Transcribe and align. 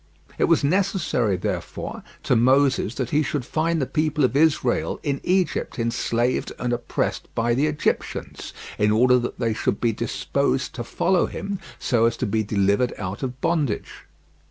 It 0.39 0.45
was 0.45 0.63
necessary, 0.63 1.37
therefore, 1.37 2.01
to 2.23 2.35
Moses 2.35 2.95
that 2.95 3.11
he 3.11 3.21
should 3.21 3.45
find 3.45 3.79
the 3.79 3.85
people 3.85 4.23
of 4.23 4.35
Israel 4.35 4.99
in 5.03 5.21
Egypt 5.23 5.77
enslaved 5.77 6.51
and 6.57 6.73
oppressed 6.73 7.27
by 7.35 7.53
the 7.53 7.67
Egyptians, 7.67 8.51
in 8.79 8.89
order 8.89 9.19
that 9.19 9.37
they 9.37 9.53
should 9.53 9.79
be 9.79 9.91
disposed 9.91 10.73
to 10.73 10.83
follow 10.83 11.27
him 11.27 11.59
so 11.77 12.05
as 12.05 12.17
to 12.17 12.25
be 12.25 12.41
delivered 12.41 12.95
out 12.97 13.21
of 13.21 13.39
bondage. 13.41 13.91